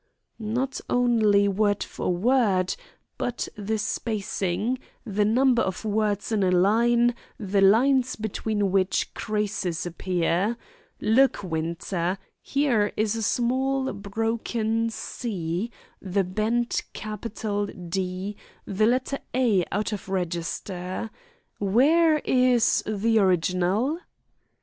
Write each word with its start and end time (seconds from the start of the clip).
"Not 0.39 0.81
only 0.89 1.47
word 1.47 1.83
for 1.83 2.09
word, 2.11 2.75
but 3.19 3.47
the 3.55 3.77
spacing, 3.77 4.79
the 5.05 5.25
number 5.25 5.61
of 5.61 5.85
words 5.85 6.31
in 6.31 6.41
a 6.41 6.49
line, 6.49 7.13
the 7.37 7.61
lines 7.61 8.15
between 8.15 8.71
which 8.71 9.13
creases 9.13 9.85
appear. 9.85 10.57
Look, 10.99 11.43
Winter. 11.43 12.17
Here 12.41 12.91
is 12.97 13.13
the 13.13 13.21
small 13.21 13.93
broken 13.93 14.89
'c,' 14.89 15.69
the 16.01 16.23
bent 16.23 16.81
capital 16.93 17.67
'D,' 17.67 18.35
the 18.65 18.85
letter 18.87 19.19
'a' 19.35 19.65
out 19.71 19.91
of 19.93 20.09
register. 20.09 21.11
Where 21.59 22.17
is 22.25 22.81
the 22.87 23.19
original?" 23.19 23.99